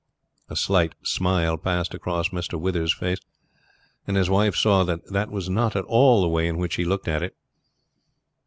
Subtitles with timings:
[0.49, 2.59] A slight smile passed across Mr.
[2.59, 3.19] Withers' face,
[4.07, 6.85] and his wife saw that that was not at all the way in which he
[6.85, 7.35] looked at it.